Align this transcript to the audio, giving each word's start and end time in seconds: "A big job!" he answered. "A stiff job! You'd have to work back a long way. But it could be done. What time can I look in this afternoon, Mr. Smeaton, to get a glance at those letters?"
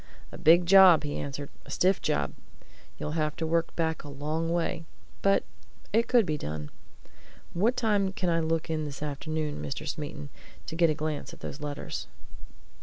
"A 0.31 0.37
big 0.39 0.65
job!" 0.65 1.03
he 1.03 1.17
answered. 1.19 1.51
"A 1.63 1.69
stiff 1.69 2.01
job! 2.01 2.33
You'd 2.97 3.11
have 3.11 3.35
to 3.35 3.45
work 3.45 3.75
back 3.75 4.03
a 4.03 4.09
long 4.09 4.51
way. 4.51 4.83
But 5.21 5.43
it 5.93 6.07
could 6.07 6.25
be 6.25 6.39
done. 6.39 6.71
What 7.53 7.77
time 7.77 8.11
can 8.11 8.27
I 8.27 8.39
look 8.39 8.67
in 8.67 8.85
this 8.85 9.03
afternoon, 9.03 9.61
Mr. 9.61 9.87
Smeaton, 9.87 10.29
to 10.65 10.75
get 10.75 10.89
a 10.89 10.95
glance 10.95 11.33
at 11.33 11.41
those 11.41 11.61
letters?" 11.61 12.07